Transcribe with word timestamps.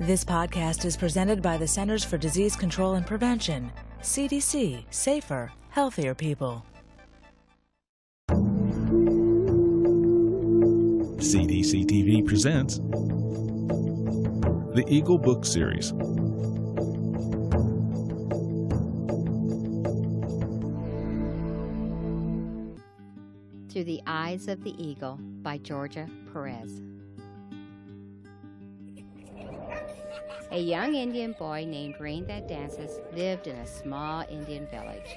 This 0.00 0.24
podcast 0.24 0.86
is 0.86 0.96
presented 0.96 1.42
by 1.42 1.58
the 1.58 1.68
Centers 1.68 2.02
for 2.02 2.16
Disease 2.16 2.56
Control 2.56 2.94
and 2.94 3.06
Prevention, 3.06 3.70
CDC, 4.00 4.84
Safer, 4.88 5.52
Healthier 5.68 6.14
People. 6.14 6.64
CDC 11.18 11.84
TV 11.84 12.26
presents 12.26 12.78
the 14.74 14.84
Eagle 14.88 15.18
Book 15.18 15.44
Series. 15.44 15.90
Through 23.70 23.84
the 23.84 24.00
Eyes 24.06 24.48
of 24.48 24.64
the 24.64 24.72
Eagle 24.82 25.18
by 25.42 25.58
Georgia 25.58 26.08
Perez. 26.32 26.80
A 30.52 30.58
young 30.58 30.96
Indian 30.96 31.32
boy 31.38 31.64
named 31.64 32.00
Rain 32.00 32.26
That 32.26 32.48
Dances 32.48 32.98
lived 33.14 33.46
in 33.46 33.54
a 33.54 33.66
small 33.66 34.24
Indian 34.28 34.66
village. 34.66 35.16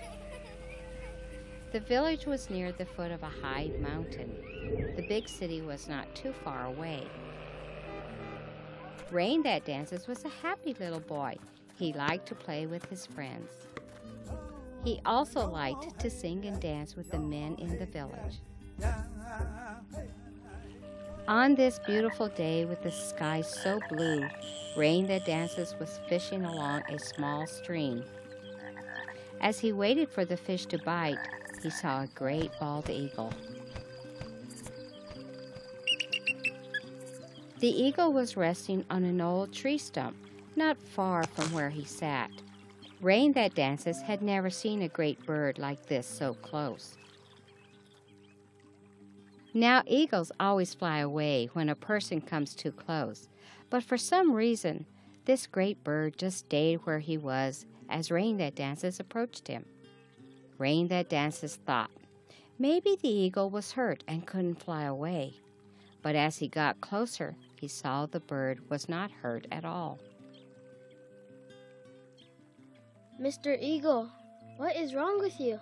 The 1.71 1.79
village 1.79 2.27
was 2.27 2.51
near 2.51 2.71
the 2.71 2.85
foot 2.85 3.09
of 3.09 3.23
a 3.23 3.31
high 3.41 3.71
mountain. 3.79 4.31
The 4.95 5.01
big 5.01 5.27
city 5.27 5.63
was 5.63 5.87
not 5.89 6.13
too 6.13 6.33
far 6.43 6.67
away. 6.67 7.07
Rain 9.09 9.41
That 9.41 9.65
Dances 9.65 10.07
was 10.07 10.23
a 10.23 10.29
happy 10.29 10.75
little 10.79 10.99
boy. 10.99 11.35
He 11.79 11.93
liked 11.93 12.27
to 12.27 12.35
play 12.35 12.67
with 12.67 12.85
his 12.85 13.07
friends. 13.07 13.49
He 14.83 15.01
also 15.03 15.49
liked 15.49 15.99
to 15.99 16.11
sing 16.11 16.45
and 16.45 16.59
dance 16.59 16.95
with 16.95 17.09
the 17.09 17.17
men 17.17 17.55
in 17.55 17.79
the 17.79 17.87
village. 17.87 18.37
On 21.27 21.55
this 21.55 21.79
beautiful 21.79 22.27
day 22.27 22.65
with 22.65 22.83
the 22.83 22.91
sky 22.91 23.39
so 23.39 23.79
blue, 23.87 24.27
Rain 24.75 25.07
That 25.07 25.25
Dances 25.25 25.73
was 25.79 26.01
fishing 26.09 26.43
along 26.43 26.83
a 26.89 26.99
small 26.99 27.47
stream. 27.47 28.03
As 29.39 29.57
he 29.57 29.71
waited 29.71 30.09
for 30.09 30.25
the 30.25 30.35
fish 30.35 30.65
to 30.65 30.77
bite, 30.79 31.17
he 31.61 31.69
saw 31.69 32.01
a 32.01 32.07
great 32.07 32.51
bald 32.59 32.89
eagle. 32.89 33.31
The 37.59 37.69
eagle 37.69 38.11
was 38.11 38.35
resting 38.35 38.83
on 38.89 39.05
an 39.05 39.21
old 39.21 39.53
tree 39.53 39.77
stump, 39.77 40.17
not 40.57 40.77
far 40.77 41.23
from 41.23 41.53
where 41.53 41.69
he 41.69 41.85
sat. 41.85 42.31
Rain 42.99 43.31
That 43.31 43.55
Dances 43.55 44.01
had 44.01 44.21
never 44.21 44.49
seen 44.49 44.81
a 44.81 44.89
great 44.89 45.25
bird 45.25 45.57
like 45.57 45.85
this 45.85 46.05
so 46.05 46.33
close. 46.33 46.97
Now, 49.53 49.83
eagles 49.85 50.31
always 50.39 50.73
fly 50.73 50.99
away 50.99 51.49
when 51.53 51.69
a 51.69 51.75
person 51.75 52.21
comes 52.21 52.55
too 52.55 52.71
close, 52.71 53.29
but 53.69 53.83
for 53.83 53.97
some 53.97 54.33
reason, 54.33 54.87
this 55.25 55.45
great 55.45 55.83
bird 55.83 56.17
just 56.17 56.39
stayed 56.39 56.77
where 56.85 56.99
he 56.99 57.17
was 57.17 57.67
as 57.87 58.09
Rain 58.09 58.37
That 58.37 58.55
Dances 58.55 58.99
approached 58.99 59.47
him. 59.47 59.65
Rain 60.57 60.87
That 60.87 61.07
Dances 61.07 61.55
thought, 61.55 61.91
maybe 62.57 62.97
the 62.99 63.09
eagle 63.09 63.51
was 63.51 63.73
hurt 63.73 64.03
and 64.07 64.25
couldn't 64.25 64.63
fly 64.63 64.83
away. 64.83 65.35
But 66.01 66.15
as 66.15 66.37
he 66.37 66.47
got 66.47 66.81
closer, 66.81 67.35
he 67.59 67.67
saw 67.67 68.07
the 68.07 68.19
bird 68.19 68.69
was 68.69 68.89
not 68.89 69.11
hurt 69.11 69.45
at 69.51 69.65
all. 69.65 69.99
Mr. 73.21 73.55
Eagle, 73.61 74.09
what 74.57 74.75
is 74.75 74.95
wrong 74.95 75.19
with 75.19 75.39
you? 75.39 75.59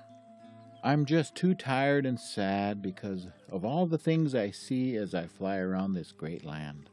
I'm 0.84 1.06
just 1.06 1.36
too 1.36 1.54
tired 1.54 2.08
and 2.08 2.20
sad 2.20 2.82
because 2.82 3.28
of 3.52 3.64
all 3.64 3.86
the 3.86 4.00
things 4.00 4.34
I 4.34 4.50
see 4.50 4.96
as 4.96 5.14
I 5.14 5.28
fly 5.28 5.58
around 5.58 5.94
this 5.94 6.12
great 6.12 6.44
land. 6.44 6.90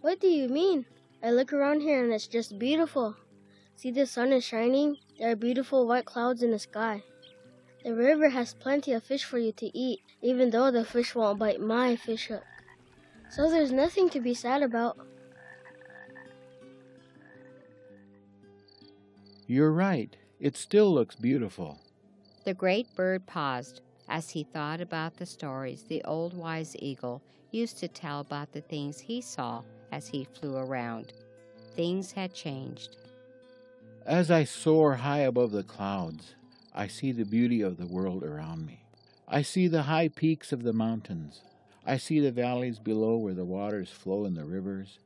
What 0.00 0.18
do 0.18 0.28
you 0.28 0.48
mean? 0.48 0.86
I 1.22 1.30
look 1.30 1.52
around 1.52 1.82
here 1.82 2.02
and 2.02 2.10
it's 2.10 2.26
just 2.26 2.58
beautiful. 2.58 3.16
See, 3.76 3.90
the 3.90 4.06
sun 4.06 4.32
is 4.32 4.44
shining. 4.44 4.96
There 5.18 5.30
are 5.30 5.36
beautiful 5.36 5.86
white 5.86 6.06
clouds 6.06 6.42
in 6.42 6.50
the 6.50 6.58
sky. 6.58 7.02
The 7.84 7.94
river 7.94 8.30
has 8.30 8.54
plenty 8.54 8.92
of 8.92 9.04
fish 9.04 9.24
for 9.24 9.38
you 9.38 9.52
to 9.52 9.78
eat, 9.78 10.00
even 10.22 10.50
though 10.50 10.70
the 10.70 10.86
fish 10.86 11.14
won't 11.14 11.38
bite 11.38 11.60
my 11.60 11.96
fish 11.96 12.28
hook. 12.28 12.44
So 13.28 13.50
there's 13.50 13.72
nothing 13.72 14.08
to 14.10 14.20
be 14.20 14.32
sad 14.32 14.62
about. 14.62 14.96
You're 19.46 19.72
right. 19.72 20.16
It 20.38 20.56
still 20.56 20.92
looks 20.92 21.16
beautiful. 21.16 21.78
The 22.42 22.54
great 22.54 22.94
bird 22.96 23.26
paused 23.26 23.82
as 24.08 24.30
he 24.30 24.44
thought 24.44 24.80
about 24.80 25.16
the 25.16 25.26
stories 25.26 25.84
the 25.84 26.02
old 26.04 26.32
wise 26.32 26.74
eagle 26.78 27.20
used 27.50 27.76
to 27.78 27.88
tell 27.88 28.20
about 28.20 28.52
the 28.52 28.62
things 28.62 28.98
he 28.98 29.20
saw 29.20 29.62
as 29.92 30.08
he 30.08 30.24
flew 30.24 30.56
around. 30.56 31.12
Things 31.76 32.12
had 32.12 32.32
changed. 32.32 32.96
As 34.06 34.30
I 34.30 34.44
soar 34.44 34.96
high 34.96 35.20
above 35.20 35.50
the 35.50 35.62
clouds, 35.62 36.34
I 36.74 36.86
see 36.86 37.12
the 37.12 37.26
beauty 37.26 37.60
of 37.60 37.76
the 37.76 37.86
world 37.86 38.24
around 38.24 38.64
me. 38.64 38.84
I 39.28 39.42
see 39.42 39.68
the 39.68 39.82
high 39.82 40.08
peaks 40.08 40.50
of 40.50 40.62
the 40.62 40.72
mountains. 40.72 41.42
I 41.84 41.98
see 41.98 42.20
the 42.20 42.32
valleys 42.32 42.78
below 42.78 43.18
where 43.18 43.34
the 43.34 43.44
waters 43.44 43.90
flow 43.90 44.24
in 44.24 44.34
the 44.34 44.46
rivers. 44.46 44.98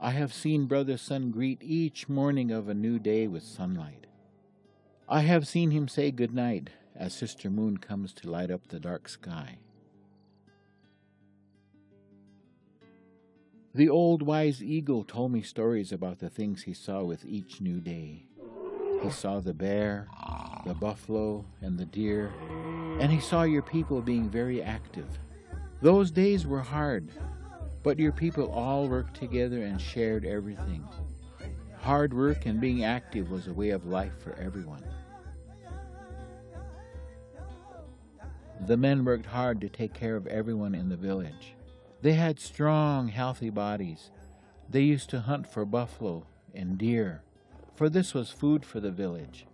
I 0.00 0.10
have 0.10 0.34
seen 0.34 0.66
Brother 0.66 0.96
Sun 0.96 1.30
greet 1.30 1.62
each 1.62 2.08
morning 2.08 2.50
of 2.50 2.68
a 2.68 2.74
new 2.74 2.98
day 2.98 3.28
with 3.28 3.44
sunlight. 3.44 4.06
I 5.08 5.20
have 5.20 5.46
seen 5.46 5.70
him 5.70 5.86
say 5.86 6.10
good 6.10 6.34
night 6.34 6.70
as 6.96 7.14
Sister 7.14 7.50
Moon 7.50 7.76
comes 7.76 8.12
to 8.14 8.30
light 8.30 8.50
up 8.50 8.68
the 8.68 8.80
dark 8.80 9.08
sky. 9.08 9.58
The 13.72 13.88
old 13.88 14.22
wise 14.22 14.62
eagle 14.62 15.04
told 15.04 15.30
me 15.30 15.42
stories 15.42 15.92
about 15.92 16.18
the 16.18 16.28
things 16.28 16.62
he 16.62 16.74
saw 16.74 17.04
with 17.04 17.24
each 17.24 17.60
new 17.60 17.80
day. 17.80 18.24
He 19.00 19.10
saw 19.10 19.40
the 19.40 19.54
bear, 19.54 20.08
the 20.66 20.74
buffalo, 20.74 21.44
and 21.62 21.78
the 21.78 21.86
deer, 21.86 22.32
and 22.98 23.12
he 23.12 23.20
saw 23.20 23.44
your 23.44 23.62
people 23.62 24.02
being 24.02 24.28
very 24.28 24.60
active. 24.60 25.06
Those 25.80 26.10
days 26.10 26.46
were 26.46 26.60
hard, 26.60 27.10
but 27.82 27.98
your 27.98 28.12
people 28.12 28.50
all 28.50 28.88
worked 28.88 29.14
together 29.14 29.62
and 29.62 29.80
shared 29.80 30.26
everything. 30.26 30.86
Hard 31.78 32.12
work 32.12 32.44
and 32.44 32.60
being 32.60 32.84
active 32.84 33.30
was 33.30 33.46
a 33.46 33.54
way 33.54 33.70
of 33.70 33.86
life 33.86 34.12
for 34.18 34.34
everyone. 34.34 34.84
The 38.66 38.76
men 38.76 39.04
worked 39.04 39.26
hard 39.26 39.60
to 39.62 39.68
take 39.68 39.94
care 39.94 40.16
of 40.16 40.26
everyone 40.26 40.74
in 40.74 40.88
the 40.88 40.96
village. 40.96 41.54
They 42.02 42.12
had 42.12 42.38
strong, 42.38 43.08
healthy 43.08 43.50
bodies. 43.50 44.10
They 44.68 44.82
used 44.82 45.10
to 45.10 45.20
hunt 45.20 45.46
for 45.46 45.64
buffalo 45.64 46.26
and 46.54 46.78
deer, 46.78 47.22
for 47.74 47.88
this 47.88 48.14
was 48.14 48.30
food 48.30 48.64
for 48.64 48.78
the 48.80 48.90
village. 48.90 49.46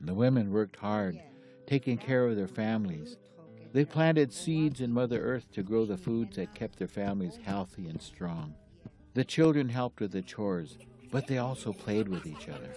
The 0.00 0.14
women 0.14 0.52
worked 0.52 0.76
hard, 0.76 1.20
taking 1.66 1.98
care 1.98 2.26
of 2.26 2.36
their 2.36 2.48
families. 2.48 3.16
They 3.72 3.84
planted 3.84 4.32
seeds 4.32 4.80
in 4.80 4.92
Mother 4.92 5.20
Earth 5.20 5.50
to 5.52 5.62
grow 5.62 5.84
the 5.84 5.96
foods 5.96 6.36
that 6.36 6.54
kept 6.54 6.78
their 6.78 6.88
families 6.88 7.38
healthy 7.42 7.88
and 7.88 8.00
strong. 8.00 8.54
The 9.14 9.24
children 9.24 9.68
helped 9.68 10.00
with 10.00 10.12
the 10.12 10.22
chores, 10.22 10.78
but 11.10 11.26
they 11.26 11.38
also 11.38 11.72
played 11.72 12.08
with 12.08 12.26
each 12.26 12.48
other. 12.48 12.70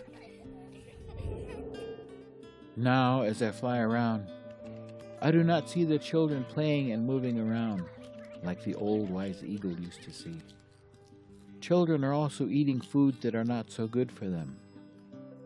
Now, 2.79 3.23
as 3.23 3.41
I 3.41 3.49
fly 3.49 3.79
around, 3.79 4.27
I 5.19 5.31
do 5.31 5.43
not 5.43 5.67
see 5.67 5.83
the 5.83 5.97
children 5.97 6.45
playing 6.47 6.91
and 6.91 7.07
moving 7.07 7.39
around 7.39 7.83
like 8.43 8.63
the 8.63 8.75
old 8.75 9.09
wise 9.09 9.43
eagle 9.43 9.71
used 9.71 10.03
to 10.03 10.13
see. 10.13 10.39
Children 11.59 12.03
are 12.03 12.13
also 12.13 12.47
eating 12.47 12.79
foods 12.79 13.19
that 13.21 13.33
are 13.33 13.43
not 13.43 13.71
so 13.71 13.87
good 13.87 14.11
for 14.11 14.25
them. 14.25 14.55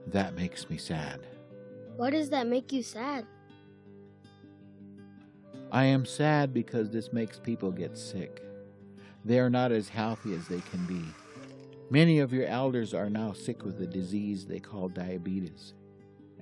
That 0.07 0.35
makes 0.35 0.69
me 0.69 0.75
sad. 0.75 1.21
Why 1.95 2.09
does 2.09 2.29
that 2.31 2.47
make 2.47 2.73
you 2.73 2.83
sad? 2.83 3.25
I 5.71 5.85
am 5.85 6.05
sad 6.05 6.53
because 6.53 6.89
this 6.89 7.13
makes 7.13 7.39
people 7.39 7.71
get 7.71 7.97
sick. 7.97 8.43
They 9.23 9.39
are 9.39 9.49
not 9.49 9.71
as 9.71 9.87
healthy 9.87 10.33
as 10.33 10.49
they 10.49 10.59
can 10.69 10.85
be. 10.85 11.01
Many 11.89 12.19
of 12.19 12.33
your 12.33 12.45
elders 12.47 12.93
are 12.93 13.09
now 13.09 13.31
sick 13.31 13.63
with 13.63 13.81
a 13.81 13.87
disease 13.87 14.45
they 14.45 14.59
call 14.59 14.89
diabetes. 14.89 15.75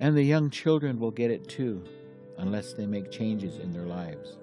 And 0.00 0.16
the 0.16 0.22
young 0.22 0.50
children 0.50 0.98
will 0.98 1.10
get 1.10 1.30
it 1.30 1.48
too, 1.48 1.84
unless 2.38 2.72
they 2.72 2.86
make 2.86 3.10
changes 3.10 3.58
in 3.58 3.70
their 3.70 3.84
lives. 3.84 4.38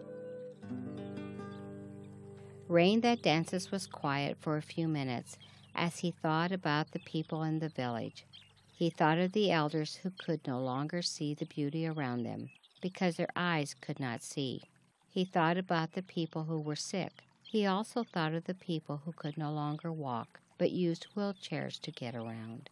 Rain 2.68 3.02
That 3.02 3.22
Dances 3.22 3.72
was 3.72 3.88
quiet 3.88 4.38
for 4.40 4.58
a 4.58 4.62
few 4.62 4.88
minutes 4.88 5.38
as 5.74 6.00
he 6.00 6.12
thought 6.12 6.52
about 6.52 6.92
the 6.92 7.00
people 7.00 7.44
in 7.44 7.60
the 7.60 7.70
village. 7.70 8.26
He 8.74 8.90
thought 8.90 9.18
of 9.18 9.32
the 9.32 9.52
elders 9.52 9.96
who 9.96 10.12
could 10.12 10.46
no 10.46 10.60
longer 10.60 11.02
see 11.02 11.34
the 11.34 11.46
beauty 11.46 11.88
around 11.88 12.24
them 12.24 12.50
because 12.82 13.16
their 13.16 13.30
eyes 13.36 13.74
could 13.74 14.00
not 14.00 14.22
see. 14.22 14.62
He 15.10 15.26
thought 15.26 15.58
about 15.58 15.94
the 15.94 16.04
people 16.04 16.44
who 16.44 16.60
were 16.60 16.76
sick. 16.76 17.24
He 17.42 17.66
also 17.66 18.04
thought 18.04 18.34
of 18.34 18.44
the 18.44 18.54
people 18.54 19.02
who 19.06 19.14
could 19.14 19.38
no 19.38 19.52
longer 19.52 19.92
walk 19.92 20.40
but 20.58 20.72
used 20.72 21.08
wheelchairs 21.16 21.80
to 21.82 21.92
get 21.92 22.16
around. 22.16 22.70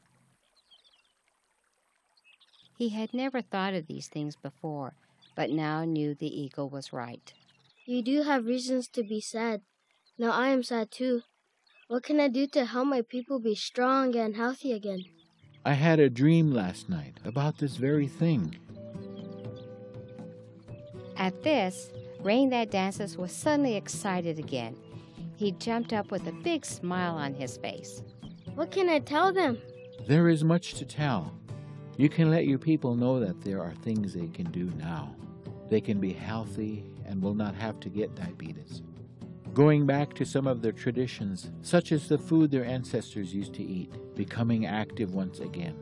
He 2.77 2.89
had 2.89 3.13
never 3.13 3.41
thought 3.41 3.73
of 3.73 3.87
these 3.87 4.07
things 4.07 4.35
before, 4.35 4.93
but 5.35 5.49
now 5.49 5.85
knew 5.85 6.13
the 6.13 6.27
eagle 6.27 6.69
was 6.69 6.91
right. 6.91 7.33
You 7.85 8.01
do 8.01 8.23
have 8.23 8.45
reasons 8.45 8.87
to 8.89 9.03
be 9.03 9.21
sad. 9.21 9.61
Now 10.17 10.31
I 10.31 10.49
am 10.49 10.63
sad 10.63 10.91
too. 10.91 11.21
What 11.87 12.03
can 12.03 12.19
I 12.19 12.27
do 12.27 12.47
to 12.47 12.65
help 12.65 12.87
my 12.87 13.01
people 13.01 13.39
be 13.39 13.55
strong 13.55 14.15
and 14.15 14.35
healthy 14.35 14.73
again? 14.73 15.05
I 15.63 15.73
had 15.73 15.99
a 15.99 16.09
dream 16.09 16.51
last 16.51 16.89
night 16.89 17.19
about 17.23 17.57
this 17.57 17.77
very 17.77 18.07
thing. 18.07 18.57
At 21.15 21.43
this, 21.43 21.91
Rain 22.21 22.49
That 22.49 22.71
Dances 22.71 23.17
was 23.17 23.31
suddenly 23.31 23.75
excited 23.75 24.37
again. 24.37 24.75
He 25.37 25.51
jumped 25.53 25.93
up 25.93 26.11
with 26.11 26.27
a 26.27 26.31
big 26.31 26.65
smile 26.65 27.15
on 27.15 27.33
his 27.33 27.57
face. 27.57 28.01
What 28.55 28.71
can 28.71 28.89
I 28.89 28.99
tell 28.99 29.31
them? 29.31 29.59
There 30.07 30.27
is 30.27 30.43
much 30.43 30.73
to 30.75 30.85
tell. 30.85 31.33
You 31.97 32.09
can 32.09 32.29
let 32.29 32.45
your 32.45 32.59
people 32.59 32.95
know 32.95 33.21
that 33.21 33.41
there 33.41 33.61
are 33.61 33.73
things 33.73 34.13
they 34.13 34.27
can 34.27 34.51
do 34.51 34.71
now. 34.77 35.15
They 35.69 35.79
can 35.79 35.99
be 35.99 36.11
healthy 36.11 36.83
and 37.05 37.21
will 37.21 37.33
not 37.33 37.55
have 37.55 37.79
to 37.81 37.89
get 37.89 38.15
diabetes. 38.15 38.81
Going 39.53 39.85
back 39.85 40.13
to 40.15 40.25
some 40.25 40.45
of 40.47 40.61
their 40.61 40.73
traditions, 40.73 41.49
such 41.61 41.93
as 41.93 42.09
the 42.09 42.17
food 42.17 42.51
their 42.51 42.65
ancestors 42.65 43.33
used 43.33 43.53
to 43.53 43.63
eat, 43.63 43.93
becoming 44.15 44.65
active 44.65 45.13
once 45.13 45.39
again, 45.39 45.77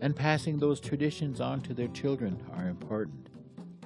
and 0.00 0.14
passing 0.14 0.58
those 0.58 0.78
traditions 0.78 1.40
on 1.40 1.60
to 1.62 1.74
their 1.74 1.88
children 1.88 2.40
are 2.56 2.68
important. 2.68 3.28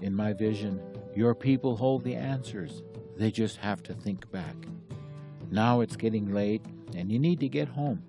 In 0.03 0.15
my 0.15 0.35
vision, 0.35 0.81
your 1.15 1.35
people 1.35 1.77
hold 1.77 2.05
the 2.05 2.15
answers. 2.15 2.83
They 3.17 3.31
just 3.31 3.57
have 3.57 3.83
to 3.85 3.95
think 3.95 4.31
back. 4.31 4.57
Now 5.51 5.81
it's 5.81 5.97
getting 5.97 6.35
late 6.35 6.63
and 6.95 7.11
you 7.11 7.19
need 7.19 7.41
to 7.41 7.49
get 7.49 7.69
home. 7.69 8.03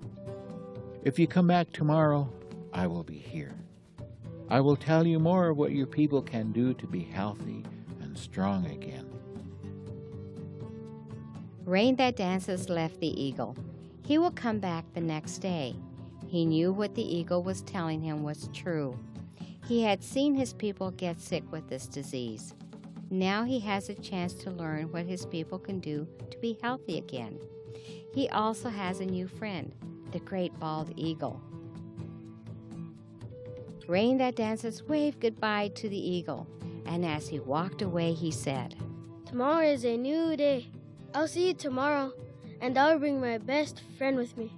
If 1.03 1.17
you 1.17 1.27
come 1.27 1.47
back 1.47 1.71
tomorrow, 1.71 2.29
I 2.73 2.87
will 2.87 3.03
be 3.03 3.17
here. 3.17 3.55
I 4.49 4.61
will 4.61 4.75
tell 4.75 5.05
you 5.05 5.19
more 5.19 5.49
of 5.49 5.57
what 5.57 5.73
your 5.73 5.87
people 5.87 6.21
can 6.21 6.51
do 6.51 6.73
to 6.75 6.87
be 6.87 7.03
healthy 7.03 7.63
and 8.01 8.17
strong 8.17 8.65
again. 8.67 9.09
Rain 11.65 11.97
That 11.97 12.15
Dances 12.15 12.69
left 12.69 12.99
the 13.01 13.21
eagle. 13.21 13.57
He 14.05 14.17
will 14.17 14.31
come 14.31 14.59
back 14.59 14.85
the 14.93 15.01
next 15.01 15.39
day. 15.39 15.75
He 16.25 16.45
knew 16.45 16.71
what 16.71 16.95
the 16.95 17.03
eagle 17.03 17.43
was 17.43 17.61
telling 17.61 18.01
him 18.01 18.23
was 18.23 18.49
true. 18.53 18.97
He 19.67 19.83
had 19.83 20.01
seen 20.01 20.33
his 20.33 20.53
people 20.53 20.91
get 20.91 21.19
sick 21.19 21.43
with 21.51 21.67
this 21.67 21.87
disease. 21.87 22.53
Now 23.09 23.43
he 23.43 23.59
has 23.61 23.89
a 23.89 23.95
chance 23.95 24.33
to 24.35 24.51
learn 24.51 24.91
what 24.91 25.05
his 25.05 25.25
people 25.25 25.59
can 25.59 25.79
do 25.79 26.07
to 26.31 26.37
be 26.37 26.57
healthy 26.61 26.97
again. 26.97 27.37
He 28.13 28.29
also 28.29 28.69
has 28.69 29.01
a 29.01 29.05
new 29.05 29.27
friend, 29.27 29.73
the 30.11 30.19
great 30.19 30.57
bald 30.59 30.93
eagle. 30.95 31.41
Rain 33.87 34.17
That 34.17 34.35
Dances 34.35 34.83
waved 34.83 35.21
goodbye 35.21 35.69
to 35.75 35.87
the 35.87 35.97
eagle, 35.97 36.45
and 36.85 37.05
as 37.05 37.29
he 37.29 37.39
walked 37.39 37.81
away, 37.81 38.11
he 38.11 38.31
said, 38.31 38.75
Tomorrow 39.25 39.65
is 39.65 39.85
a 39.85 39.95
new 39.95 40.35
day. 40.35 40.69
I'll 41.13 41.27
see 41.27 41.47
you 41.47 41.53
tomorrow, 41.53 42.11
and 42.59 42.77
I'll 42.77 42.99
bring 42.99 43.21
my 43.21 43.37
best 43.37 43.81
friend 43.97 44.17
with 44.17 44.37
me. 44.37 44.51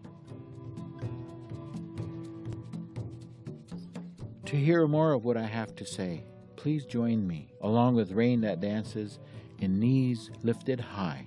To 4.45 4.55
hear 4.55 4.87
more 4.87 5.13
of 5.13 5.25
what 5.25 5.37
I 5.37 5.45
have 5.45 5.75
to 5.75 5.85
say, 5.85 6.23
please 6.55 6.85
join 6.85 7.27
me, 7.27 7.53
along 7.61 7.93
with 7.95 8.13
Rain 8.13 8.41
That 8.41 8.61
Dances, 8.61 9.19
in 9.59 9.79
Knees 9.79 10.31
Lifted 10.41 10.79
High. 10.79 11.23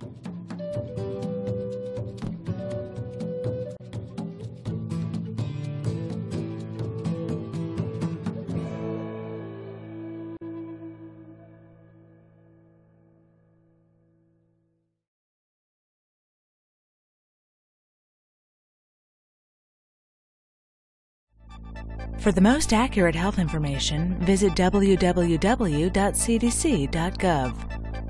For 22.19 22.31
the 22.31 22.41
most 22.41 22.73
accurate 22.73 23.15
health 23.15 23.37
information, 23.39 24.15
visit 24.19 24.53
www.cdc.gov 24.53 25.21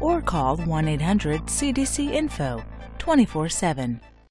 or 0.02 0.22
call 0.22 0.58
1 0.58 0.88
800 0.88 1.42
CDC 1.42 2.12
Info 2.12 2.64
24 3.00 3.50
7. 3.50 4.00